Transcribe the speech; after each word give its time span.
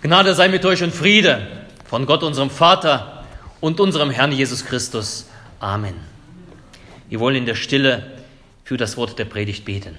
Gnade 0.00 0.32
sei 0.34 0.48
mit 0.48 0.64
euch 0.64 0.82
und 0.84 0.94
Friede 0.94 1.44
von 1.84 2.06
Gott, 2.06 2.22
unserem 2.22 2.50
Vater 2.50 3.24
und 3.60 3.80
unserem 3.80 4.10
Herrn 4.10 4.30
Jesus 4.30 4.64
Christus. 4.64 5.26
Amen. 5.58 5.94
Wir 7.08 7.18
wollen 7.18 7.34
in 7.34 7.46
der 7.46 7.56
Stille 7.56 8.12
für 8.62 8.76
das 8.76 8.96
Wort 8.96 9.18
der 9.18 9.24
Predigt 9.24 9.64
beten. 9.64 9.98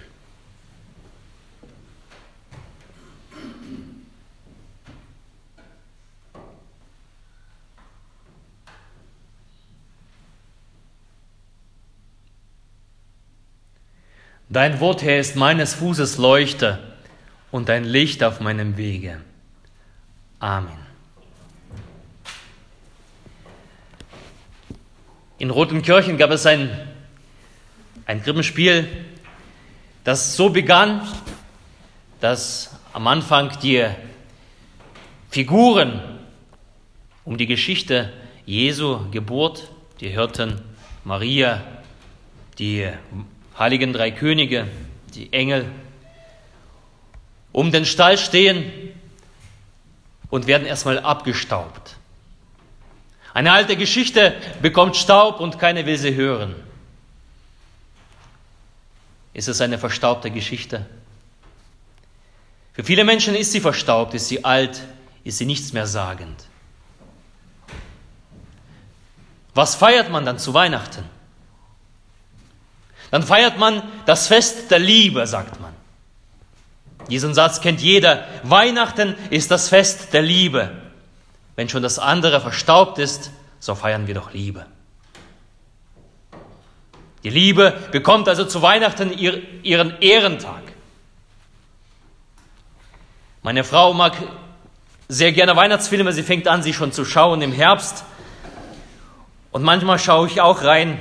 Dein 14.51 14.79
Wort, 14.79 15.03
Herr, 15.03 15.19
ist 15.19 15.35
meines 15.35 15.73
Fußes 15.75 16.17
Leuchte 16.17 16.79
und 17.51 17.69
dein 17.69 17.83
Licht 17.83 18.23
auf 18.23 18.39
meinem 18.39 18.77
Wege. 18.77 19.19
Amen. 20.39 20.71
In 25.37 25.49
Rotenkirchen 25.49 26.17
gab 26.17 26.31
es 26.31 26.45
ein, 26.45 26.69
ein 28.05 28.23
Krippenspiel, 28.23 28.87
das 30.05 30.37
so 30.37 30.49
begann, 30.49 31.05
dass 32.21 32.73
am 32.93 33.07
Anfang 33.07 33.51
die 33.61 33.85
Figuren 35.29 36.01
um 37.25 37.37
die 37.37 37.45
Geschichte 37.45 38.11
Jesu 38.45 39.09
Geburt, 39.11 39.69
die 39.99 40.09
Hirten 40.09 40.61
Maria, 41.03 41.63
die 42.57 42.87
heiligen 43.57 43.91
drei 43.91 44.11
Könige, 44.11 44.67
die 45.13 45.33
Engel, 45.33 45.65
um 47.51 47.71
den 47.71 47.85
Stall 47.85 48.17
stehen 48.17 48.88
und 50.29 50.47
werden 50.47 50.67
erstmal 50.67 50.99
abgestaubt. 50.99 51.95
Eine 53.33 53.51
alte 53.51 53.75
Geschichte 53.75 54.35
bekommt 54.61 54.97
Staub 54.97 55.39
und 55.39 55.59
keiner 55.59 55.85
will 55.85 55.97
sie 55.97 56.15
hören. 56.15 56.55
Ist 59.33 59.47
es 59.47 59.61
eine 59.61 59.77
verstaubte 59.77 60.31
Geschichte? 60.31 60.85
Für 62.73 62.83
viele 62.83 63.03
Menschen 63.03 63.35
ist 63.35 63.51
sie 63.51 63.61
verstaubt, 63.61 64.13
ist 64.13 64.27
sie 64.27 64.43
alt, 64.43 64.81
ist 65.23 65.37
sie 65.37 65.45
nichts 65.45 65.73
mehr 65.73 65.87
sagend. 65.87 66.45
Was 69.53 69.75
feiert 69.75 70.09
man 70.09 70.25
dann 70.25 70.39
zu 70.39 70.53
Weihnachten? 70.53 71.03
Dann 73.11 73.23
feiert 73.23 73.57
man 73.57 73.81
das 74.05 74.27
Fest 74.27 74.71
der 74.71 74.79
Liebe, 74.79 75.25
sagt 75.27 75.59
man. 75.59 75.68
Diesen 77.09 77.33
Satz 77.33 77.61
kennt 77.61 77.81
jeder. 77.81 78.25
Weihnachten 78.43 79.15
ist 79.29 79.51
das 79.51 79.69
Fest 79.69 80.13
der 80.13 80.21
Liebe. 80.21 80.71
Wenn 81.55 81.69
schon 81.69 81.83
das 81.83 81.99
andere 81.99 82.39
verstaubt 82.39 82.99
ist, 82.99 83.31
so 83.59 83.75
feiern 83.75 84.07
wir 84.07 84.13
doch 84.13 84.33
Liebe. 84.33 84.65
Die 87.23 87.29
Liebe 87.29 87.73
bekommt 87.91 88.29
also 88.29 88.45
zu 88.45 88.61
Weihnachten 88.61 89.11
ihren 89.11 89.99
Ehrentag. 89.99 90.61
Meine 93.41 93.63
Frau 93.63 93.93
mag 93.93 94.13
sehr 95.09 95.31
gerne 95.31 95.55
Weihnachtsfilme. 95.55 96.13
Sie 96.13 96.23
fängt 96.23 96.47
an, 96.47 96.63
sie 96.63 96.73
schon 96.73 96.91
zu 96.91 97.03
schauen 97.03 97.41
im 97.41 97.51
Herbst. 97.51 98.05
Und 99.51 99.63
manchmal 99.63 99.99
schaue 99.99 100.27
ich 100.27 100.39
auch 100.39 100.63
rein, 100.63 100.99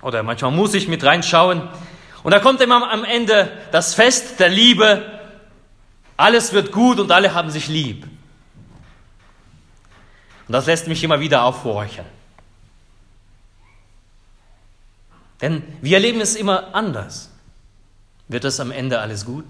oder 0.00 0.22
manchmal 0.22 0.50
muss 0.50 0.74
ich 0.74 0.88
mit 0.88 1.04
reinschauen. 1.04 1.68
Und 2.22 2.32
da 2.32 2.40
kommt 2.40 2.60
immer 2.60 2.90
am 2.90 3.04
Ende 3.04 3.52
das 3.70 3.94
Fest 3.94 4.40
der 4.40 4.48
Liebe 4.48 5.17
alles 6.18 6.52
wird 6.52 6.72
gut 6.72 6.98
und 6.98 7.10
alle 7.10 7.32
haben 7.32 7.50
sich 7.50 7.68
lieb. 7.68 8.02
Und 8.02 8.12
das 10.52 10.66
lässt 10.66 10.88
mich 10.88 11.02
immer 11.02 11.20
wieder 11.20 11.44
aufhorchen. 11.44 12.04
Denn 15.40 15.62
wir 15.80 15.96
erleben 15.96 16.20
es 16.20 16.34
immer 16.34 16.74
anders. 16.74 17.30
Wird 18.26 18.44
es 18.44 18.58
am 18.58 18.72
Ende 18.72 18.98
alles 18.98 19.24
gut? 19.24 19.44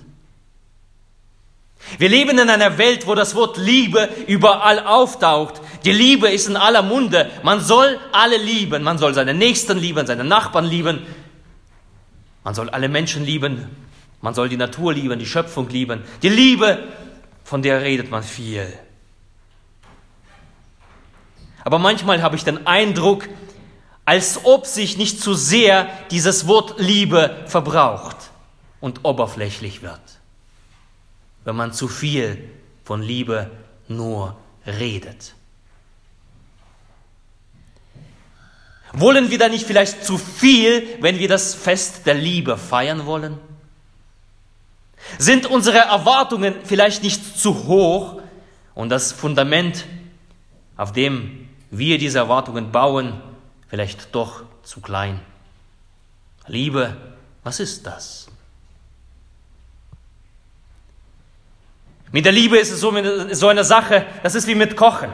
Wir 1.96 2.10
leben 2.10 2.38
in 2.38 2.50
einer 2.50 2.76
Welt, 2.76 3.06
wo 3.06 3.14
das 3.14 3.34
Wort 3.34 3.56
Liebe 3.56 4.10
überall 4.26 4.80
auftaucht. 4.80 5.62
Die 5.84 5.92
Liebe 5.92 6.28
ist 6.28 6.48
in 6.48 6.56
aller 6.56 6.82
Munde. 6.82 7.30
Man 7.44 7.62
soll 7.62 7.98
alle 8.12 8.36
lieben. 8.36 8.82
Man 8.82 8.98
soll 8.98 9.14
seine 9.14 9.32
Nächsten 9.32 9.78
lieben, 9.78 10.06
seine 10.06 10.24
Nachbarn 10.24 10.66
lieben. 10.66 11.06
Man 12.44 12.54
soll 12.54 12.68
alle 12.68 12.88
Menschen 12.88 13.24
lieben, 13.24 13.70
man 14.20 14.34
soll 14.34 14.48
die 14.48 14.56
Natur 14.56 14.92
lieben, 14.92 15.18
die 15.18 15.26
Schöpfung 15.26 15.68
lieben. 15.68 16.02
Die 16.22 16.28
Liebe, 16.28 16.88
von 17.44 17.62
der 17.62 17.82
redet 17.82 18.10
man 18.10 18.22
viel. 18.22 18.72
Aber 21.64 21.78
manchmal 21.78 22.22
habe 22.22 22.36
ich 22.36 22.44
den 22.44 22.66
Eindruck, 22.66 23.28
als 24.04 24.44
ob 24.44 24.66
sich 24.66 24.96
nicht 24.96 25.20
zu 25.20 25.34
sehr 25.34 25.88
dieses 26.10 26.46
Wort 26.46 26.80
Liebe 26.80 27.44
verbraucht 27.46 28.16
und 28.80 29.04
oberflächlich 29.04 29.82
wird, 29.82 30.00
wenn 31.44 31.56
man 31.56 31.72
zu 31.72 31.88
viel 31.88 32.42
von 32.84 33.02
Liebe 33.02 33.50
nur 33.86 34.36
redet. 34.66 35.34
Wollen 38.94 39.30
wir 39.30 39.38
da 39.38 39.48
nicht 39.48 39.66
vielleicht 39.66 40.04
zu 40.04 40.16
viel, 40.16 40.88
wenn 41.02 41.18
wir 41.18 41.28
das 41.28 41.54
Fest 41.54 42.06
der 42.06 42.14
Liebe 42.14 42.56
feiern 42.56 43.04
wollen? 43.04 43.38
Sind 45.16 45.46
unsere 45.46 45.78
Erwartungen 45.78 46.54
vielleicht 46.64 47.02
nicht 47.02 47.38
zu 47.38 47.66
hoch 47.66 48.20
und 48.74 48.90
das 48.90 49.12
Fundament, 49.12 49.86
auf 50.76 50.92
dem 50.92 51.48
wir 51.70 51.98
diese 51.98 52.18
Erwartungen 52.18 52.70
bauen, 52.70 53.20
vielleicht 53.68 54.14
doch 54.14 54.42
zu 54.62 54.80
klein? 54.80 55.20
Liebe, 56.46 56.96
was 57.42 57.60
ist 57.60 57.86
das? 57.86 58.28
Mit 62.10 62.24
der 62.24 62.32
Liebe 62.32 62.58
ist 62.58 62.70
es 62.70 62.80
so, 62.80 63.48
eine 63.48 63.64
Sache, 63.64 64.06
das 64.22 64.34
ist 64.34 64.46
wie 64.46 64.54
mit 64.54 64.76
Kochen. 64.76 65.10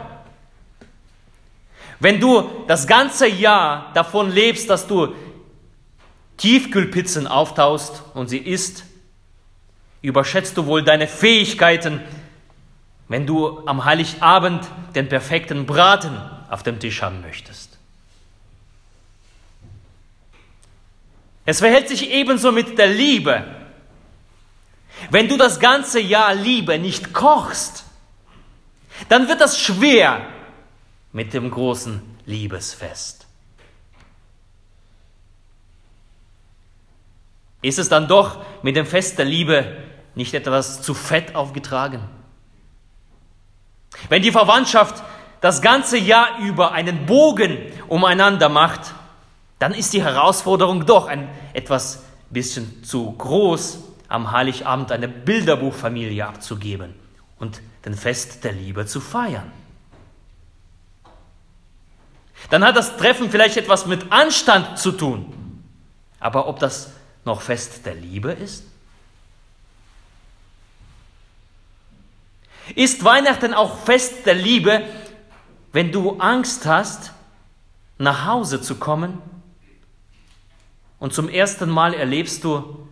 Wenn 1.98 2.20
du 2.20 2.64
das 2.68 2.86
ganze 2.86 3.26
Jahr 3.26 3.90
davon 3.94 4.30
lebst, 4.30 4.70
dass 4.70 4.86
du 4.86 5.14
Tiefkühlpizzen 6.36 7.26
auftaust 7.26 8.02
und 8.14 8.28
sie 8.28 8.38
isst, 8.38 8.84
überschätzt 10.04 10.58
du 10.58 10.66
wohl 10.66 10.82
deine 10.82 11.08
Fähigkeiten, 11.08 12.00
wenn 13.08 13.26
du 13.26 13.66
am 13.66 13.86
Heiligabend 13.86 14.62
den 14.94 15.08
perfekten 15.08 15.64
Braten 15.64 16.14
auf 16.50 16.62
dem 16.62 16.78
Tisch 16.78 17.00
haben 17.00 17.22
möchtest. 17.22 17.78
Es 21.46 21.60
verhält 21.60 21.88
sich 21.88 22.10
ebenso 22.10 22.52
mit 22.52 22.76
der 22.76 22.88
Liebe. 22.88 23.46
Wenn 25.10 25.26
du 25.26 25.38
das 25.38 25.58
ganze 25.58 26.00
Jahr 26.00 26.34
Liebe 26.34 26.78
nicht 26.78 27.14
kochst, 27.14 27.84
dann 29.08 29.26
wird 29.26 29.40
das 29.40 29.58
schwer 29.58 30.26
mit 31.12 31.32
dem 31.32 31.50
großen 31.50 32.02
Liebesfest. 32.26 33.26
Ist 37.62 37.78
es 37.78 37.88
dann 37.88 38.06
doch 38.06 38.44
mit 38.62 38.76
dem 38.76 38.84
Fest 38.84 39.18
der 39.18 39.24
Liebe 39.24 39.93
nicht 40.14 40.34
etwas 40.34 40.82
zu 40.82 40.94
fett 40.94 41.34
aufgetragen? 41.34 42.00
Wenn 44.08 44.22
die 44.22 44.32
Verwandtschaft 44.32 45.02
das 45.40 45.62
ganze 45.62 45.98
Jahr 45.98 46.38
über 46.38 46.72
einen 46.72 47.06
Bogen 47.06 47.58
umeinander 47.88 48.48
macht, 48.48 48.94
dann 49.58 49.72
ist 49.72 49.92
die 49.92 50.02
Herausforderung 50.02 50.86
doch 50.86 51.06
ein 51.06 51.28
etwas 51.52 52.02
bisschen 52.30 52.82
zu 52.84 53.12
groß, 53.12 53.78
am 54.08 54.32
Heiligabend 54.32 54.92
eine 54.92 55.08
Bilderbuchfamilie 55.08 56.26
abzugeben 56.26 56.94
und 57.38 57.60
den 57.84 57.94
Fest 57.94 58.44
der 58.44 58.52
Liebe 58.52 58.86
zu 58.86 59.00
feiern. 59.00 59.50
Dann 62.50 62.64
hat 62.64 62.76
das 62.76 62.96
Treffen 62.96 63.30
vielleicht 63.30 63.56
etwas 63.56 63.86
mit 63.86 64.12
Anstand 64.12 64.78
zu 64.78 64.92
tun. 64.92 65.62
Aber 66.20 66.46
ob 66.48 66.58
das 66.58 66.90
noch 67.24 67.40
Fest 67.40 67.86
der 67.86 67.94
Liebe 67.94 68.32
ist? 68.32 68.64
Ist 72.74 73.04
Weihnachten 73.04 73.54
auch 73.54 73.78
Fest 73.80 74.26
der 74.26 74.34
Liebe, 74.34 74.84
wenn 75.72 75.92
du 75.92 76.18
Angst 76.18 76.66
hast, 76.66 77.12
nach 77.98 78.26
Hause 78.26 78.60
zu 78.60 78.76
kommen 78.76 79.20
und 80.98 81.12
zum 81.12 81.28
ersten 81.28 81.68
Mal 81.68 81.94
erlebst 81.94 82.44
du, 82.44 82.88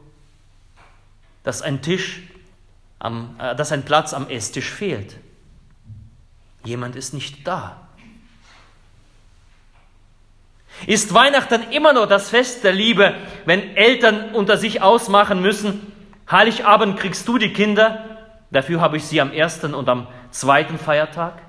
dass 1.42 1.62
ein 1.62 1.82
Tisch, 1.82 2.22
am, 2.98 3.36
äh, 3.40 3.56
dass 3.56 3.72
ein 3.72 3.84
Platz 3.84 4.14
am 4.14 4.28
Esstisch 4.28 4.70
fehlt. 4.70 5.16
Jemand 6.64 6.94
ist 6.94 7.14
nicht 7.14 7.46
da. 7.46 7.88
Ist 10.86 11.12
Weihnachten 11.14 11.70
immer 11.70 11.92
noch 11.92 12.06
das 12.06 12.30
Fest 12.30 12.64
der 12.64 12.72
Liebe, 12.72 13.14
wenn 13.44 13.76
Eltern 13.76 14.34
unter 14.34 14.56
sich 14.56 14.82
ausmachen 14.82 15.40
müssen, 15.40 15.92
Heiligabend 16.30 16.98
kriegst 16.98 17.26
du 17.28 17.38
die 17.38 17.52
Kinder 17.52 18.12
Dafür 18.52 18.81
habe 18.82 18.99
ich 18.99 19.04
sie 19.04 19.20
am 19.20 19.32
ersten 19.32 19.75
und 19.75 19.88
am 19.88 20.06
zweiten 20.31 20.78
Feiertag? 20.78 21.40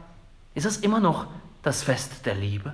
Ist 0.55 0.65
es 0.65 0.77
immer 0.77 1.01
noch 1.01 1.27
das 1.61 1.83
Fest 1.83 2.25
der 2.25 2.35
Liebe? 2.35 2.73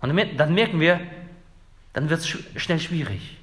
Und 0.00 0.16
dann 0.16 0.54
merken 0.54 0.80
wir, 0.80 1.00
dann 1.92 2.08
wird 2.08 2.20
es 2.20 2.28
schnell 2.28 2.80
schwierig. 2.80 3.36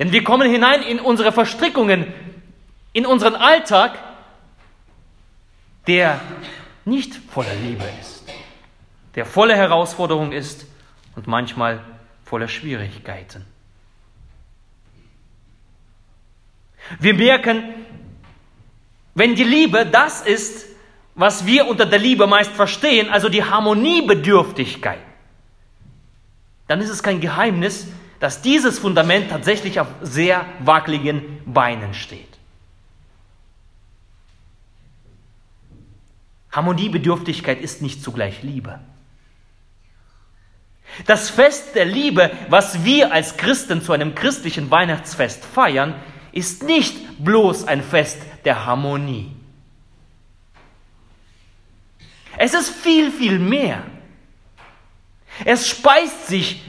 Denn 0.00 0.10
wir 0.10 0.24
kommen 0.24 0.50
hinein 0.50 0.82
in 0.82 0.98
unsere 0.98 1.30
Verstrickungen, 1.30 2.12
in 2.92 3.06
unseren 3.06 3.36
Alltag, 3.36 3.96
der 5.86 6.20
nicht 6.84 7.14
voller 7.14 7.54
Liebe 7.54 7.84
ist, 8.00 8.24
der 9.14 9.24
voller 9.24 9.54
Herausforderung 9.54 10.32
ist 10.32 10.66
und 11.14 11.28
manchmal 11.28 11.84
voller 12.24 12.48
Schwierigkeiten. 12.48 13.51
Wir 16.98 17.14
merken, 17.14 17.62
wenn 19.14 19.34
die 19.34 19.44
Liebe 19.44 19.86
das 19.86 20.22
ist, 20.22 20.66
was 21.14 21.44
wir 21.46 21.66
unter 21.66 21.86
der 21.86 21.98
Liebe 21.98 22.26
meist 22.26 22.52
verstehen, 22.52 23.10
also 23.10 23.28
die 23.28 23.44
Harmoniebedürftigkeit, 23.44 25.00
dann 26.68 26.80
ist 26.80 26.90
es 26.90 27.02
kein 27.02 27.20
Geheimnis, 27.20 27.88
dass 28.18 28.40
dieses 28.40 28.78
Fundament 28.78 29.30
tatsächlich 29.30 29.80
auf 29.80 29.88
sehr 30.00 30.46
wackeligen 30.60 31.40
Beinen 31.44 31.92
steht. 31.92 32.28
Harmoniebedürftigkeit 36.52 37.60
ist 37.60 37.82
nicht 37.82 38.02
zugleich 38.02 38.42
Liebe. 38.42 38.78
Das 41.06 41.30
Fest 41.30 41.74
der 41.74 41.86
Liebe, 41.86 42.30
was 42.50 42.84
wir 42.84 43.12
als 43.12 43.38
Christen 43.38 43.82
zu 43.82 43.92
einem 43.92 44.14
christlichen 44.14 44.70
Weihnachtsfest 44.70 45.44
feiern, 45.44 45.94
ist 46.32 46.62
nicht 46.62 47.24
bloß 47.24 47.64
ein 47.68 47.82
Fest 47.82 48.18
der 48.44 48.66
Harmonie. 48.66 49.30
Es 52.38 52.54
ist 52.54 52.70
viel, 52.70 53.10
viel 53.10 53.38
mehr. 53.38 53.82
Es 55.44 55.68
speist 55.68 56.26
sich 56.26 56.62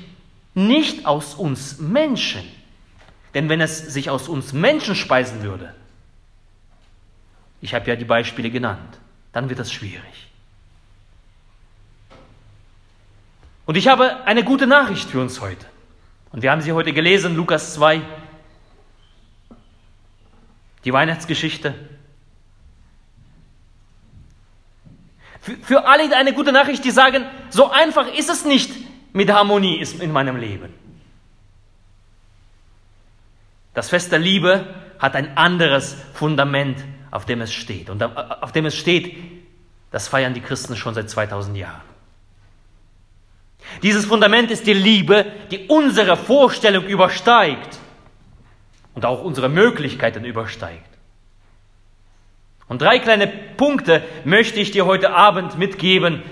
nicht 0.54 1.06
aus 1.06 1.34
uns 1.34 1.80
Menschen. 1.80 2.44
Denn 3.34 3.50
wenn 3.50 3.62
es 3.62 3.80
sich 3.80 4.10
aus 4.10 4.28
uns 4.28 4.54
Menschen 4.54 4.96
speisen 4.96 5.42
würde, 5.42 5.74
ich 7.62 7.74
habe 7.74 7.90
ja 7.90 7.96
die 7.96 8.06
Beispiele 8.06 8.50
genannt, 8.50 9.00
dann 9.32 9.50
wird 9.50 9.60
es 9.60 9.72
schwierig. 9.72 10.28
Und 13.66 13.76
ich 13.76 13.88
habe 13.88 14.26
eine 14.26 14.44
gute 14.44 14.68
Nachricht 14.68 15.10
für 15.10 15.22
uns 15.22 15.40
heute. 15.40 15.66
Und 16.32 16.42
wir 16.42 16.52
haben 16.52 16.62
sie 16.62 16.74
heute 16.74 16.94
gelesen, 16.94 17.36
Lukas 17.36 17.74
2, 17.76 18.02
die 20.86 20.94
Weihnachtsgeschichte. 20.94 21.74
Für, 25.42 25.58
für 25.58 25.86
alle 25.86 26.16
eine 26.16 26.34
gute 26.34 26.52
Nachricht, 26.52 26.84
die 26.86 26.92
sagen, 26.92 27.26
so 27.50 27.70
einfach 27.70 28.08
ist 28.14 28.30
es 28.30 28.46
nicht 28.46 28.72
mit 29.14 29.32
Harmonie 29.32 29.86
in 30.00 30.12
meinem 30.12 30.38
Leben. 30.38 30.74
Das 33.74 33.90
Fest 33.90 34.12
der 34.12 34.20
Liebe 34.20 34.66
hat 35.00 35.16
ein 35.16 35.38
anderes 35.38 35.98
Fundament, 36.14 36.78
auf 37.12 37.26
dem 37.26 37.42
es 37.42 37.54
steht. 37.54 37.90
Und 37.90 38.04
auf 38.04 38.52
dem 38.52 38.66
es 38.66 38.76
steht, 38.76 39.16
das 39.92 40.08
feiern 40.08 40.34
die 40.34 40.42
Christen 40.42 40.76
schon 40.76 40.94
seit 40.94 41.10
2000 41.10 41.58
Jahren. 41.58 41.82
Dieses 43.82 44.06
Fundament 44.06 44.52
ist 44.52 44.68
die 44.68 44.74
Liebe, 44.74 45.26
die 45.52 45.68
unsere 45.68 46.18
Vorstellung 46.18 46.86
übersteigt 46.86 47.80
und 48.94 49.06
auch 49.06 49.24
unsere 49.24 49.50
Möglichkeiten 49.50 50.26
übersteigt. 50.26 50.90
Und 52.68 52.82
drei 52.82 53.00
kleine 53.00 53.28
Punkte 53.28 54.04
möchte 54.24 54.60
ich 54.60 54.72
dir 54.72 54.86
heute 54.86 55.12
Abend 55.12 55.58
mitgeben, 55.58 56.24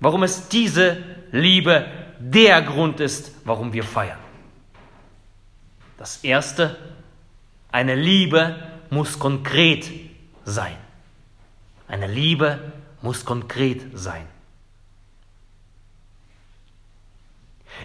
warum 0.00 0.22
es 0.22 0.48
diese 0.48 1.02
Liebe 1.32 1.86
der 2.18 2.62
Grund 2.62 3.00
ist, 3.00 3.32
warum 3.44 3.72
wir 3.72 3.84
feiern. 3.84 4.18
Das 5.98 6.22
Erste, 6.24 6.76
eine 7.70 7.94
Liebe 7.94 8.56
muss 8.90 9.18
konkret 9.18 9.90
sein. 10.44 10.76
Eine 11.88 12.06
Liebe 12.06 12.72
muss 13.02 13.24
konkret 13.24 13.86
sein. 13.94 14.26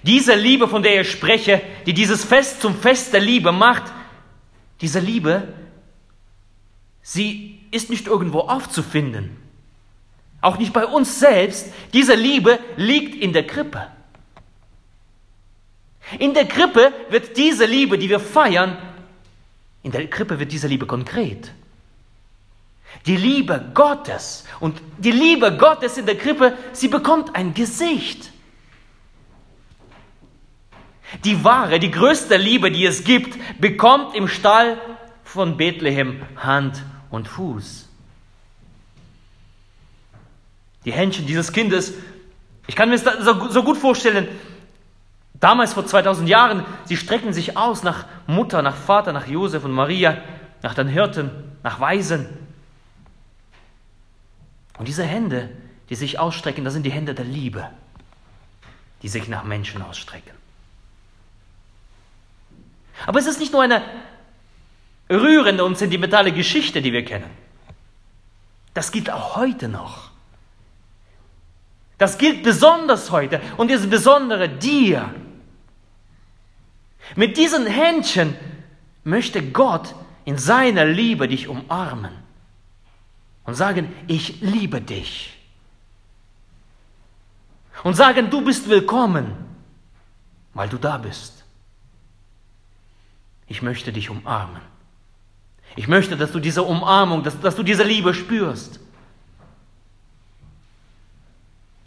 Diese 0.03 0.35
Liebe, 0.35 0.67
von 0.67 0.83
der 0.83 1.01
ich 1.01 1.11
spreche, 1.11 1.61
die 1.85 1.93
dieses 1.93 2.23
Fest 2.23 2.61
zum 2.61 2.75
Fest 2.75 3.13
der 3.13 3.19
Liebe 3.19 3.51
macht, 3.51 3.83
diese 4.81 4.99
Liebe, 4.99 5.53
sie 7.01 7.59
ist 7.71 7.89
nicht 7.89 8.07
irgendwo 8.07 8.39
aufzufinden. 8.39 9.37
Auch 10.41 10.57
nicht 10.57 10.73
bei 10.73 10.87
uns 10.87 11.19
selbst. 11.19 11.71
Diese 11.93 12.15
Liebe 12.15 12.59
liegt 12.75 13.15
in 13.15 13.31
der 13.31 13.45
Krippe. 13.45 13.87
In 16.17 16.33
der 16.33 16.45
Krippe 16.45 16.91
wird 17.09 17.37
diese 17.37 17.65
Liebe, 17.65 17.97
die 17.97 18.09
wir 18.09 18.19
feiern, 18.19 18.77
in 19.83 19.91
der 19.91 20.07
Krippe 20.07 20.39
wird 20.39 20.51
diese 20.51 20.67
Liebe 20.67 20.85
konkret. 20.85 21.51
Die 23.05 23.15
Liebe 23.15 23.71
Gottes 23.73 24.45
und 24.59 24.81
die 24.97 25.11
Liebe 25.11 25.55
Gottes 25.57 25.97
in 25.97 26.05
der 26.05 26.17
Krippe, 26.17 26.57
sie 26.73 26.87
bekommt 26.87 27.35
ein 27.35 27.53
Gesicht. 27.53 28.31
Die 31.23 31.43
wahre, 31.43 31.79
die 31.79 31.91
größte 31.91 32.37
Liebe, 32.37 32.71
die 32.71 32.85
es 32.85 33.03
gibt, 33.03 33.37
bekommt 33.59 34.15
im 34.15 34.27
Stall 34.27 34.79
von 35.23 35.57
Bethlehem 35.57 36.21
Hand 36.37 36.83
und 37.09 37.27
Fuß. 37.27 37.87
Die 40.85 40.91
Händchen 40.91 41.27
dieses 41.27 41.51
Kindes, 41.51 41.93
ich 42.67 42.75
kann 42.75 42.89
mir 42.89 42.97
das 42.97 43.25
so, 43.25 43.63
gut 43.63 43.77
vorstellen, 43.77 44.27
damals 45.33 45.73
vor 45.73 45.85
2000 45.85 46.27
Jahren, 46.27 46.65
sie 46.85 46.97
strecken 46.97 47.33
sich 47.33 47.57
aus 47.57 47.83
nach 47.83 48.05
Mutter, 48.27 48.61
nach 48.61 48.75
Vater, 48.75 49.13
nach 49.13 49.27
Josef 49.27 49.63
und 49.63 49.71
Maria, 49.71 50.17
nach 50.63 50.73
den 50.73 50.87
Hirten, 50.87 51.29
nach 51.63 51.79
Weisen. 51.79 52.27
Und 54.77 54.87
diese 54.87 55.03
Hände, 55.03 55.49
die 55.89 55.95
sich 55.95 56.17
ausstrecken, 56.17 56.63
das 56.63 56.73
sind 56.73 56.83
die 56.83 56.91
Hände 56.91 57.13
der 57.13 57.25
Liebe, 57.25 57.69
die 59.01 59.09
sich 59.09 59.27
nach 59.27 59.43
Menschen 59.43 59.81
ausstrecken. 59.81 60.40
Aber 63.05 63.19
es 63.19 63.27
ist 63.27 63.39
nicht 63.39 63.53
nur 63.53 63.61
eine 63.61 63.83
rührende 65.09 65.63
und 65.63 65.77
sentimentale 65.77 66.31
Geschichte, 66.31 66.81
die 66.81 66.93
wir 66.93 67.03
kennen. 67.03 67.29
Das 68.73 68.91
gilt 68.91 69.09
auch 69.09 69.35
heute 69.35 69.67
noch. 69.67 70.11
Das 71.97 72.17
gilt 72.17 72.43
besonders 72.43 73.11
heute 73.11 73.41
und 73.57 73.69
insbesondere 73.69 74.49
dir. 74.49 75.13
Mit 77.15 77.37
diesen 77.37 77.67
Händchen 77.67 78.35
möchte 79.03 79.51
Gott 79.51 79.93
in 80.25 80.37
seiner 80.37 80.85
Liebe 80.85 81.27
dich 81.27 81.47
umarmen 81.47 82.13
und 83.43 83.55
sagen, 83.55 83.93
ich 84.07 84.41
liebe 84.41 84.81
dich. 84.81 85.37
Und 87.83 87.95
sagen, 87.95 88.29
du 88.29 88.41
bist 88.41 88.69
willkommen, 88.69 89.33
weil 90.53 90.69
du 90.69 90.77
da 90.77 90.97
bist. 90.97 91.40
Ich 93.51 93.61
möchte 93.61 93.91
dich 93.91 94.09
umarmen. 94.09 94.61
Ich 95.75 95.89
möchte, 95.89 96.15
dass 96.15 96.31
du 96.31 96.39
diese 96.39 96.63
Umarmung, 96.63 97.21
dass, 97.21 97.37
dass 97.41 97.53
du 97.53 97.63
diese 97.63 97.83
Liebe 97.83 98.13
spürst. 98.13 98.79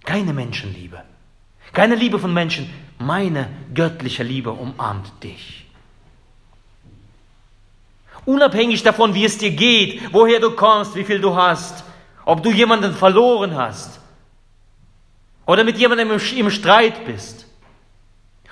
Keine 0.04 0.34
Menschenliebe, 0.34 1.02
keine 1.72 1.94
Liebe 1.94 2.18
von 2.18 2.34
Menschen, 2.34 2.68
meine 2.98 3.48
göttliche 3.72 4.22
Liebe 4.22 4.52
umarmt 4.52 5.10
dich. 5.22 5.64
Unabhängig 8.26 8.82
davon, 8.82 9.14
wie 9.14 9.24
es 9.24 9.38
dir 9.38 9.52
geht, 9.52 10.12
woher 10.12 10.40
du 10.40 10.50
kommst, 10.50 10.94
wie 10.96 11.04
viel 11.04 11.18
du 11.18 11.34
hast, 11.34 11.82
ob 12.26 12.42
du 12.42 12.50
jemanden 12.50 12.92
verloren 12.92 13.54
hast 13.54 14.00
oder 15.46 15.64
mit 15.64 15.78
jemandem 15.78 16.10
im 16.10 16.50
Streit 16.50 17.06
bist 17.06 17.46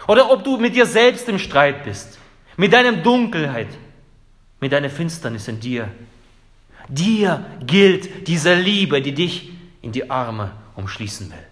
oder 0.08 0.30
ob 0.30 0.44
du 0.44 0.56
mit 0.56 0.74
dir 0.74 0.86
selbst 0.86 1.28
im 1.28 1.38
Streit 1.38 1.84
bist 1.84 2.21
mit 2.56 2.72
deiner 2.72 2.92
Dunkelheit, 2.92 3.68
mit 4.60 4.72
deiner 4.72 4.90
Finsternis 4.90 5.48
in 5.48 5.60
dir. 5.60 5.88
Dir 6.88 7.44
gilt 7.64 8.28
diese 8.28 8.54
Liebe, 8.54 9.02
die 9.02 9.14
dich 9.14 9.50
in 9.80 9.92
die 9.92 10.10
Arme 10.10 10.52
umschließen 10.76 11.30
will. 11.30 11.46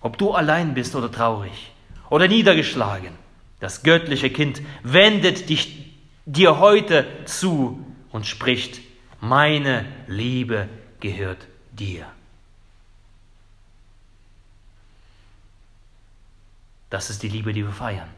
Ob 0.00 0.18
du 0.18 0.32
allein 0.32 0.74
bist 0.74 0.94
oder 0.96 1.10
traurig 1.10 1.72
oder 2.10 2.28
niedergeschlagen, 2.28 3.12
das 3.60 3.82
göttliche 3.82 4.30
Kind 4.30 4.60
wendet 4.82 5.48
dich 5.48 5.94
dir 6.26 6.58
heute 6.58 7.06
zu 7.24 7.84
und 8.10 8.26
spricht, 8.26 8.80
meine 9.20 9.86
Liebe 10.08 10.68
gehört 11.00 11.46
dir. 11.70 12.06
Das 16.90 17.08
ist 17.08 17.22
die 17.22 17.28
Liebe, 17.28 17.52
die 17.52 17.64
wir 17.64 17.72
feiern. 17.72 18.08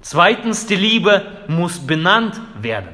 Zweitens, 0.00 0.66
die 0.66 0.76
Liebe 0.76 1.44
muss 1.48 1.78
benannt 1.78 2.40
werden. 2.60 2.88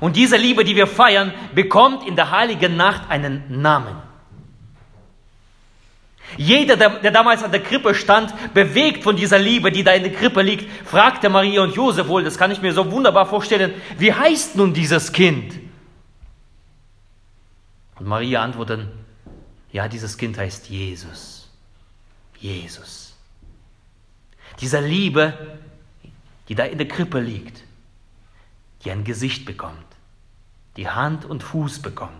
Und 0.00 0.16
diese 0.16 0.36
Liebe, 0.36 0.64
die 0.64 0.76
wir 0.76 0.86
feiern, 0.86 1.32
bekommt 1.54 2.06
in 2.06 2.14
der 2.14 2.30
heiligen 2.30 2.76
Nacht 2.76 3.10
einen 3.10 3.60
Namen. 3.62 3.96
Jeder, 6.36 6.76
der, 6.76 6.90
der, 7.00 7.10
damals 7.10 7.42
an 7.42 7.52
der 7.52 7.62
Krippe 7.62 7.94
stand, 7.94 8.34
bewegt 8.52 9.02
von 9.02 9.16
dieser 9.16 9.38
Liebe, 9.38 9.72
die 9.72 9.82
da 9.82 9.92
in 9.92 10.02
der 10.02 10.12
Krippe 10.12 10.42
liegt, 10.42 10.70
fragte 10.86 11.30
Maria 11.30 11.62
und 11.62 11.74
Josef 11.74 12.06
wohl, 12.06 12.22
das 12.22 12.36
kann 12.36 12.50
ich 12.50 12.60
mir 12.60 12.74
so 12.74 12.90
wunderbar 12.92 13.24
vorstellen, 13.24 13.72
wie 13.96 14.12
heißt 14.12 14.56
nun 14.56 14.74
dieses 14.74 15.12
Kind? 15.12 15.54
Und 17.98 18.06
Maria 18.06 18.42
antwortete, 18.42 18.88
ja, 19.72 19.88
dieses 19.88 20.18
Kind 20.18 20.36
heißt 20.36 20.68
Jesus. 20.68 21.50
Jesus. 22.38 23.07
Dieser 24.60 24.80
Liebe, 24.80 25.58
die 26.48 26.54
da 26.54 26.64
in 26.64 26.78
der 26.78 26.88
Krippe 26.88 27.20
liegt, 27.20 27.62
die 28.84 28.90
ein 28.90 29.04
Gesicht 29.04 29.44
bekommt, 29.44 29.86
die 30.76 30.88
Hand 30.88 31.24
und 31.24 31.42
Fuß 31.42 31.82
bekommt. 31.82 32.12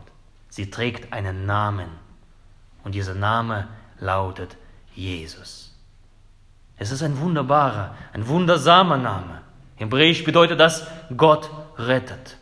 Sie 0.49 0.71
trägt 0.71 1.12
einen 1.12 1.47
Namen. 1.47 1.88
Und 2.85 2.95
dieser 2.95 3.14
Name 3.14 3.68
lautet 4.00 4.57
Jesus. 4.95 5.75
Es 6.76 6.90
ist 6.90 7.02
ein 7.02 7.18
wunderbarer, 7.18 7.97
ein 8.12 8.26
wundersamer 8.28 8.97
Name. 8.97 9.42
Hebräisch 9.76 10.25
bedeutet 10.25 10.59
das 10.59 10.87
Gott 11.16 11.50
rettet. 11.76 12.37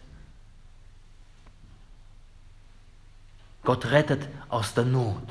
Gott 3.64 3.90
rettet 3.90 4.28
aus 4.48 4.74
der 4.74 4.84
Not. 4.84 5.22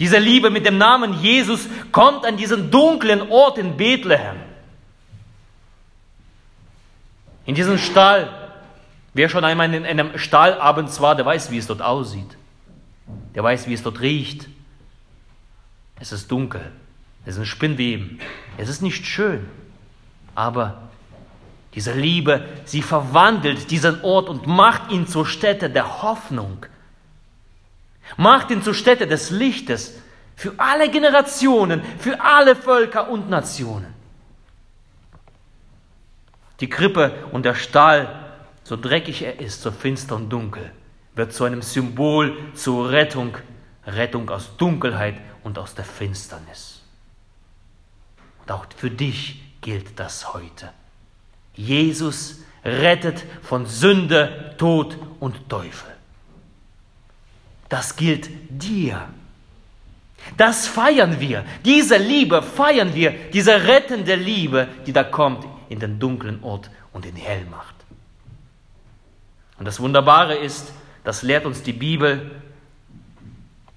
Diese 0.00 0.18
Liebe 0.18 0.50
mit 0.50 0.64
dem 0.64 0.78
Namen 0.78 1.20
Jesus 1.22 1.68
kommt 1.92 2.24
an 2.24 2.38
diesen 2.38 2.70
dunklen 2.70 3.30
Ort 3.30 3.58
in 3.58 3.76
Bethlehem. 3.76 4.36
In 7.44 7.54
diesem 7.54 7.78
Stall. 7.78 8.28
Wer 9.12 9.28
schon 9.28 9.44
einmal 9.44 9.72
in 9.74 9.84
einem 9.84 10.16
Stall 10.18 10.58
abends 10.58 11.00
war, 11.00 11.14
der 11.14 11.26
weiß, 11.26 11.50
wie 11.50 11.58
es 11.58 11.66
dort 11.66 11.82
aussieht. 11.82 12.38
Der 13.34 13.44
weiß, 13.44 13.68
wie 13.68 13.74
es 13.74 13.82
dort 13.82 14.00
riecht. 14.00 14.48
Es 16.00 16.12
ist 16.12 16.30
dunkel. 16.30 16.72
Es 17.26 17.34
sind 17.34 17.46
Spinnweben. 17.46 18.20
Es 18.56 18.70
ist 18.70 18.80
nicht 18.80 19.04
schön. 19.04 19.46
Aber 20.34 20.88
diese 21.74 21.92
Liebe, 21.92 22.48
sie 22.64 22.80
verwandelt 22.80 23.70
diesen 23.70 24.02
Ort 24.02 24.30
und 24.30 24.46
macht 24.46 24.90
ihn 24.90 25.06
zur 25.06 25.26
Stätte 25.26 25.68
der 25.68 26.02
Hoffnung. 26.02 26.64
Macht 28.16 28.50
ihn 28.50 28.62
zur 28.62 28.74
Stätte 28.74 29.06
des 29.06 29.30
Lichtes 29.30 29.94
für 30.36 30.54
alle 30.56 30.90
Generationen, 30.90 31.82
für 31.98 32.20
alle 32.20 32.56
Völker 32.56 33.10
und 33.10 33.28
Nationen. 33.28 33.94
Die 36.60 36.68
Krippe 36.68 37.12
und 37.32 37.44
der 37.44 37.54
Stall, 37.54 38.32
so 38.62 38.76
dreckig 38.76 39.22
er 39.22 39.40
ist, 39.40 39.62
so 39.62 39.70
finster 39.70 40.16
und 40.16 40.28
dunkel, 40.30 40.72
wird 41.14 41.32
zu 41.32 41.44
einem 41.44 41.62
Symbol 41.62 42.36
zur 42.54 42.90
Rettung, 42.90 43.36
Rettung 43.86 44.28
aus 44.30 44.56
Dunkelheit 44.56 45.20
und 45.42 45.58
aus 45.58 45.74
der 45.74 45.84
Finsternis. 45.84 46.82
Und 48.42 48.50
auch 48.52 48.66
für 48.76 48.90
dich 48.90 49.42
gilt 49.60 49.98
das 49.98 50.32
heute. 50.32 50.70
Jesus 51.54 52.40
rettet 52.64 53.24
von 53.42 53.66
Sünde, 53.66 54.54
Tod 54.58 54.96
und 55.18 55.48
Teufel. 55.48 55.90
Das 57.70 57.96
gilt 57.96 58.28
dir. 58.50 59.08
Das 60.36 60.66
feiern 60.66 61.18
wir. 61.20 61.44
Diese 61.64 61.96
Liebe 61.96 62.42
feiern 62.42 62.94
wir. 62.94 63.12
Diese 63.32 63.66
rettende 63.66 64.16
Liebe, 64.16 64.68
die 64.86 64.92
da 64.92 65.04
kommt 65.04 65.46
in 65.70 65.78
den 65.78 65.98
dunklen 65.98 66.42
Ort 66.42 66.68
und 66.92 67.06
in 67.06 67.16
hell 67.16 67.46
macht. 67.50 67.74
Und 69.58 69.66
das 69.66 69.80
Wunderbare 69.80 70.34
ist, 70.36 70.72
das 71.04 71.22
lehrt 71.22 71.46
uns 71.46 71.62
die 71.62 71.72
Bibel, 71.72 72.30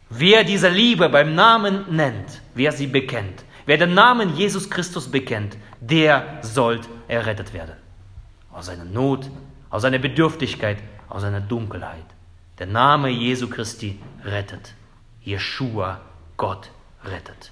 wer 0.10 0.44
diese 0.44 0.70
Liebe 0.70 1.08
beim 1.08 1.36
Namen 1.36 1.86
nennt, 1.96 2.42
wer 2.56 2.72
sie 2.72 2.88
bekennt, 2.88 3.44
wer 3.66 3.78
den 3.78 3.94
Namen 3.94 4.36
Jesus 4.36 4.70
Christus 4.70 5.10
bekennt, 5.10 5.56
der 5.80 6.40
soll 6.42 6.82
errettet 7.08 7.54
werden. 7.54 7.76
Aus 8.52 8.66
seiner 8.66 8.86
Not, 8.86 9.30
aus 9.70 9.84
seiner 9.84 10.00
Bedürftigkeit, 10.00 10.78
aus 11.10 11.22
seiner 11.22 11.42
Dunkelheit. 11.42 12.13
Der 12.60 12.68
Name 12.68 13.10
Jesu 13.10 13.50
Christi 13.50 14.00
rettet. 14.24 14.74
Jeshua, 15.24 16.02
Gott 16.38 16.70
rettet. 17.04 17.52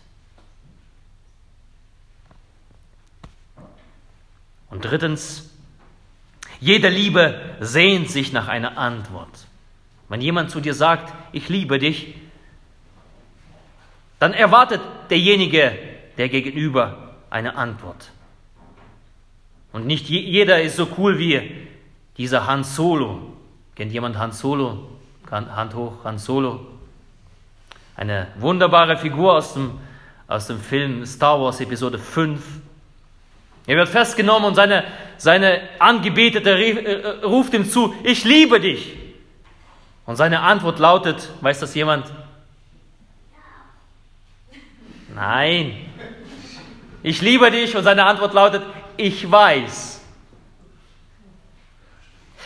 Und 4.70 4.86
drittens, 4.86 5.50
jede 6.60 6.90
Liebe 6.90 7.56
sehnt 7.60 8.10
sich 8.10 8.32
nach 8.32 8.48
einer 8.48 8.78
Antwort. 8.78 9.48
Wenn 10.08 10.22
jemand 10.22 10.52
zu 10.52 10.60
dir 10.60 10.74
sagt, 10.74 11.14
ich 11.32 11.50
liebe 11.50 11.80
dich, 11.80 12.16
dann 14.20 14.34
erwartet 14.34 14.82
derjenige, 15.10 15.78
der 16.18 16.30
gegenüber, 16.30 17.16
eine 17.30 17.56
Antwort. 17.56 18.12
Und 19.72 19.88
nicht 19.88 20.10
jeder 20.10 20.62
ist 20.62 20.76
so 20.76 20.88
cool 20.98 21.18
wie 21.18 21.68
dieser 22.18 22.46
Han 22.46 22.64
Solo. 22.64 23.34
Kennt 23.82 23.94
jemand 23.94 24.16
Han 24.20 24.32
Solo? 24.32 24.78
Hand 25.32 25.74
hoch, 25.74 26.04
Han 26.04 26.20
Solo. 26.20 26.68
Eine 27.96 28.28
wunderbare 28.36 28.96
Figur 28.96 29.34
aus 29.34 29.56
dem, 29.56 29.80
aus 30.28 30.46
dem 30.46 30.60
Film 30.60 31.04
Star 31.04 31.42
Wars 31.42 31.60
Episode 31.62 31.98
5. 31.98 32.44
Er 33.66 33.78
wird 33.78 33.90
festgenommen 33.90 34.50
und 34.50 34.54
seine, 34.54 34.84
seine 35.18 35.62
Angebetete 35.80 36.52
äh, 36.52 37.26
ruft 37.26 37.56
ihm 37.56 37.68
zu, 37.68 37.96
ich 38.04 38.24
liebe 38.24 38.60
dich. 38.60 38.96
Und 40.06 40.16
seine 40.16 40.42
Antwort 40.42 40.78
lautet, 40.78 41.32
weiß 41.42 41.62
das 41.62 41.74
jemand? 41.74 42.06
Nein. 45.16 45.88
Ich 47.02 47.20
liebe 47.24 47.50
dich 47.50 47.76
und 47.76 47.84
seine 47.84 48.06
Antwort 48.06 48.36
lautet, 48.36 48.62
ich 48.96 49.32
weiß. 49.32 49.91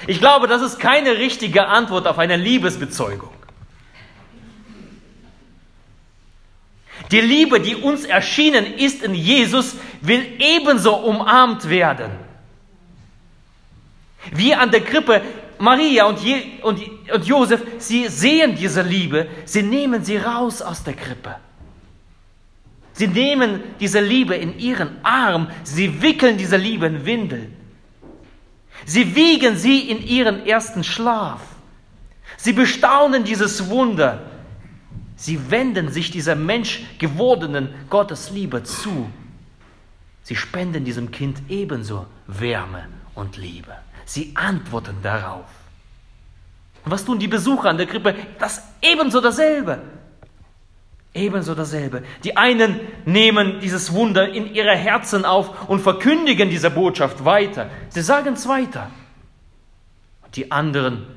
Ich 0.08 0.20
glaube, 0.20 0.48
das 0.48 0.62
ist 0.62 0.80
keine 0.80 1.18
richtige 1.18 1.68
Antwort 1.68 2.08
auf 2.08 2.20
eine 2.20 2.38
Liebesbezeugung. 2.38 3.32
Die 7.12 7.22
Liebe, 7.22 7.60
die 7.60 7.76
uns 7.76 8.06
erschienen 8.06 8.66
ist 8.66 9.04
in 9.04 9.14
Jesus, 9.14 9.76
will 10.02 10.26
ebenso 10.40 10.96
umarmt 10.96 11.70
werden. 11.70 12.12
Wie 14.32 14.56
an 14.56 14.72
der 14.72 14.82
Krippe 14.82 15.22
Maria 15.60 16.06
und, 16.06 16.20
Je 16.22 16.60
und, 16.64 16.80
und 17.14 17.26
Josef, 17.26 17.62
sie 17.78 18.08
sehen 18.08 18.56
diese 18.56 18.82
Liebe, 18.82 19.28
sie 19.46 19.64
nehmen 19.64 20.04
sie 20.04 20.18
raus 20.18 20.62
aus 20.62 20.84
der 20.84 20.94
Krippe. 20.94 21.36
Sie 22.94 23.08
nehmen 23.08 23.62
diese 23.80 24.00
Liebe 24.00 24.36
in 24.36 24.58
ihren 24.58 24.98
Arm, 25.04 25.50
sie 25.64 26.02
wickeln 26.02 26.38
diese 26.38 26.58
Liebe 26.58 26.88
in 26.88 27.06
Windeln. 27.06 27.64
Sie 28.86 29.15
wiegen 29.15 29.58
sie 29.58 29.89
in 29.89 30.01
ihren 30.06 30.46
ersten 30.46 30.84
Schlaf. 30.84 31.42
Sie 32.38 32.54
bestaunen 32.54 33.24
dieses 33.24 33.70
Wunder. 33.70 34.22
Sie 35.15 35.50
wenden 35.50 35.92
sich 35.92 36.12
dieser 36.12 36.36
menschgewordenen 36.36 37.70
Gottesliebe 37.89 38.63
zu. 38.63 39.10
Sie 40.24 40.36
spenden 40.36 40.86
diesem 40.86 41.12
Kind 41.12 41.42
ebenso 41.50 42.06
Wärme 42.27 42.88
und 43.15 43.38
Liebe. 43.38 43.75
Sie 44.06 44.32
antworten 44.36 44.98
darauf. 45.01 45.46
Und 46.84 46.92
was 46.92 47.06
tun 47.06 47.18
die 47.18 47.27
Besucher 47.27 47.70
an 47.70 47.77
der 47.77 47.88
Krippe? 47.88 48.15
Das 48.38 48.62
ebenso 48.82 49.20
dasselbe. 49.20 49.82
Ebenso 51.15 51.55
dasselbe. 51.55 52.03
Die 52.25 52.36
einen 52.36 52.81
nehmen 53.05 53.62
dieses 53.62 53.93
Wunder 53.93 54.34
in 54.34 54.53
ihre 54.53 54.75
Herzen 54.75 55.24
auf 55.24 55.69
und 55.69 55.79
verkündigen 55.79 56.50
diese 56.50 56.69
Botschaft 56.69 57.24
weiter. 57.24 57.69
Sie 57.88 58.01
sagen 58.01 58.34
es 58.34 58.48
weiter. 58.50 58.91
Die 60.36 60.51
anderen 60.51 61.07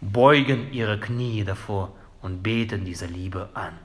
beugen 0.00 0.72
ihre 0.72 1.00
Knie 1.00 1.42
davor 1.42 1.92
und 2.22 2.44
beten 2.44 2.84
diese 2.84 3.06
Liebe 3.06 3.48
an. 3.54 3.76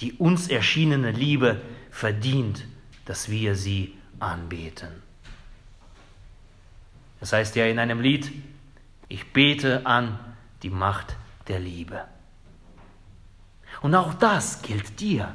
Die 0.00 0.14
uns 0.14 0.48
erschienene 0.48 1.12
Liebe 1.12 1.60
verdient, 1.92 2.64
dass 3.04 3.30
wir 3.30 3.54
sie 3.54 3.96
anbeten. 4.18 4.90
Das 7.20 7.32
heißt 7.32 7.54
ja 7.54 7.66
in 7.66 7.78
einem 7.78 8.00
Lied, 8.00 8.32
ich 9.06 9.32
bete 9.32 9.86
an 9.86 10.18
die 10.64 10.70
Macht 10.70 11.14
der 11.46 11.60
Liebe. 11.60 12.02
Und 13.82 13.94
auch 13.94 14.14
das 14.14 14.62
gilt 14.62 15.00
dir. 15.00 15.34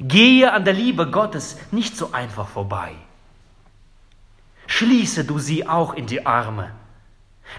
Gehe 0.00 0.52
an 0.52 0.64
der 0.64 0.74
Liebe 0.74 1.10
Gottes 1.10 1.56
nicht 1.70 1.96
so 1.96 2.12
einfach 2.12 2.48
vorbei. 2.48 2.94
Schließe 4.66 5.24
du 5.24 5.38
sie 5.38 5.68
auch 5.68 5.94
in 5.94 6.06
die 6.06 6.24
Arme 6.24 6.72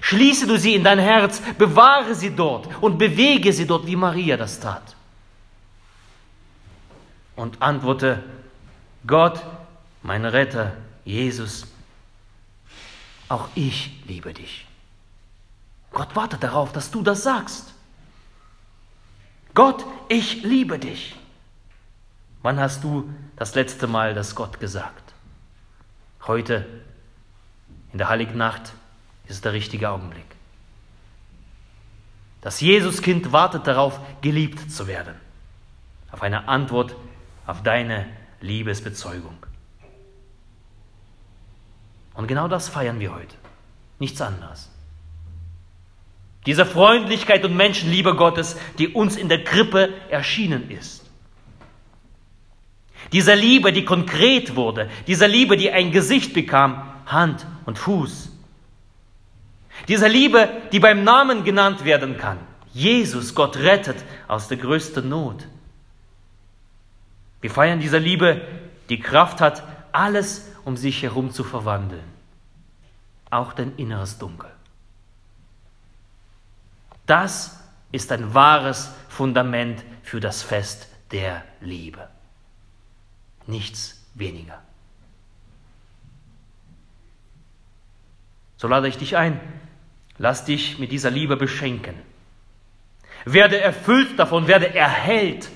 Schließe 0.02 0.48
du 0.48 0.58
sie 0.58 0.76
in 0.76 0.84
dein 0.84 1.00
Herz, 1.00 1.42
bewahre 1.58 2.16
sie 2.16 2.36
dort 2.36 2.70
und 2.82 2.98
bewege 2.98 3.54
sie 3.54 3.68
dort, 3.68 3.86
wie 3.86 3.96
Maria 3.96 4.38
das 4.38 4.60
tat. 4.60 4.96
Und 7.36 7.62
antworte, 7.62 8.24
Gott, 9.06 9.42
mein 10.02 10.26
Retter, 10.26 10.74
Jesus, 11.06 11.66
auch 13.30 13.50
ich 13.56 14.04
liebe 14.08 14.34
dich. 14.34 14.68
Gott 15.92 16.16
wartet 16.16 16.44
darauf, 16.44 16.72
dass 16.72 16.92
du 16.92 17.02
das 17.02 17.24
sagst. 17.24 17.74
Gott, 19.54 19.86
ich 20.10 20.44
liebe 20.44 20.80
dich. 20.80 21.16
Wann 22.42 22.60
hast 22.60 22.84
du 22.84 23.10
das 23.36 23.56
letzte 23.56 23.88
Mal 23.88 24.14
das 24.14 24.36
Gott 24.36 24.60
gesagt? 24.60 25.14
Heute, 26.28 26.66
in 27.92 27.98
der 27.98 28.10
heiligen 28.10 28.38
Nacht, 28.38 28.74
ist 29.28 29.46
der 29.46 29.54
richtige 29.54 29.90
Augenblick. 29.90 30.26
Das 32.42 32.60
Jesuskind 32.60 33.32
wartet 33.32 33.68
darauf, 33.68 34.00
geliebt 34.22 34.70
zu 34.70 34.88
werden, 34.88 35.16
auf 36.12 36.22
eine 36.22 36.48
Antwort 36.50 36.96
auf 37.46 37.64
deine 37.64 38.06
Liebesbezeugung. 38.42 39.38
Und 42.16 42.28
genau 42.28 42.48
das 42.48 42.68
feiern 42.68 43.00
wir 43.00 43.16
heute, 43.16 43.36
nichts 44.00 44.20
anderes. 44.22 44.73
Diese 46.46 46.66
Freundlichkeit 46.66 47.46
und 47.46 47.56
Menschenliebe 47.56 48.16
Gottes, 48.16 48.58
die 48.78 48.90
uns 48.90 49.16
in 49.16 49.30
der 49.30 49.44
Krippe 49.44 49.94
erschienen 50.10 50.70
ist. 50.70 51.04
Dieser 53.12 53.36
Liebe, 53.36 53.72
die 53.72 53.86
konkret 53.86 54.56
wurde, 54.56 54.90
dieser 55.08 55.28
Liebe, 55.28 55.56
die 55.56 55.72
ein 55.72 55.92
Gesicht 55.92 56.34
bekam, 56.34 56.84
Hand 57.06 57.46
und 57.66 57.78
Fuß. 57.78 58.30
Dieser 59.88 60.10
Liebe, 60.10 60.50
die 60.72 60.80
beim 60.80 61.04
Namen 61.04 61.44
genannt 61.44 61.86
werden 61.86 62.18
kann. 62.18 62.40
Jesus, 62.74 63.36
Gott 63.36 63.58
rettet 63.58 63.98
aus 64.28 64.48
der 64.48 64.58
größten 64.58 65.08
Not. 65.08 65.48
Wir 67.42 67.52
feiern 67.52 67.80
dieser 67.80 68.00
Liebe, 68.00 68.42
die 68.90 69.00
Kraft 69.00 69.42
hat, 69.42 69.64
alles 69.92 70.50
um 70.66 70.78
sich 70.78 71.04
herum 71.04 71.32
zu 71.32 71.44
verwandeln. 71.44 72.04
Auch 73.30 73.54
dein 73.54 73.76
inneres 73.76 74.18
Dunkel. 74.18 74.53
Das 77.06 77.60
ist 77.92 78.12
ein 78.12 78.34
wahres 78.34 78.94
Fundament 79.10 79.84
für 80.04 80.20
das 80.20 80.42
Fest 80.42 80.88
der 81.12 81.44
Liebe. 81.62 82.08
Nichts 83.46 84.04
weniger. 84.14 84.62
So 88.58 88.68
lade 88.68 88.88
ich 88.88 88.98
dich 88.98 89.18
ein, 89.18 89.40
lass 90.18 90.46
dich 90.46 90.80
mit 90.80 90.92
dieser 90.92 91.12
Liebe 91.12 91.36
beschenken. 91.36 91.96
Werde 93.26 93.60
erfüllt 93.60 94.18
davon, 94.18 94.48
werde 94.48 94.74
erhellt, 94.74 95.50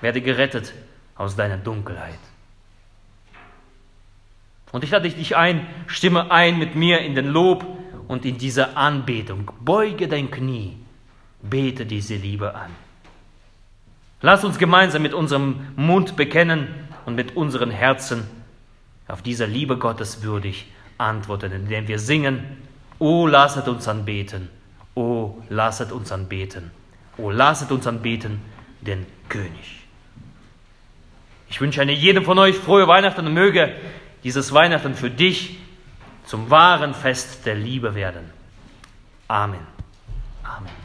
werde 0.00 0.20
gerettet 0.20 0.72
aus 1.16 1.36
deiner 1.36 1.56
Dunkelheit. 1.56 2.18
Und 4.72 4.82
ich 4.82 4.90
lade 4.90 5.08
dich 5.08 5.36
ein, 5.36 5.66
stimme 5.86 6.30
ein 6.30 6.58
mit 6.58 6.74
mir 6.74 7.00
in 7.00 7.14
den 7.14 7.26
Lob 7.26 7.64
und 8.08 8.24
in 8.24 8.38
dieser 8.38 8.76
Anbetung. 8.76 9.50
Beuge 9.60 10.08
dein 10.08 10.30
Knie, 10.30 10.76
bete 11.42 11.86
diese 11.86 12.16
Liebe 12.16 12.54
an. 12.54 12.70
Lass 14.20 14.44
uns 14.44 14.58
gemeinsam 14.58 15.02
mit 15.02 15.12
unserem 15.12 15.66
Mund 15.76 16.16
bekennen 16.16 16.68
und 17.04 17.14
mit 17.14 17.36
unseren 17.36 17.70
Herzen 17.70 18.26
auf 19.06 19.22
dieser 19.22 19.46
Liebe 19.46 19.76
Gottes 19.76 20.22
würdig 20.22 20.66
antworten, 20.96 21.52
indem 21.52 21.88
wir 21.88 21.98
singen, 21.98 22.40
O 22.98 23.26
lasset 23.26 23.68
uns 23.68 23.86
anbeten, 23.86 24.48
O 24.94 25.42
lasset 25.50 25.92
uns 25.92 26.10
anbeten, 26.10 26.70
O 27.18 27.30
lasset 27.30 27.70
uns 27.70 27.86
anbeten, 27.86 28.40
den 28.80 29.04
König. 29.28 29.84
Ich 31.50 31.60
wünsche 31.60 31.82
eine 31.82 31.92
jedem 31.92 32.24
von 32.24 32.38
euch 32.38 32.56
frohe 32.56 32.88
Weihnachten 32.88 33.26
und 33.26 33.34
möge 33.34 33.74
dieses 34.24 34.52
Weihnachten 34.52 34.94
für 34.94 35.10
dich 35.10 35.58
zum 36.26 36.50
wahren 36.50 36.94
Fest 36.94 37.46
der 37.46 37.54
Liebe 37.54 37.94
werden. 37.94 38.30
Amen. 39.28 39.66
Amen. 40.42 40.83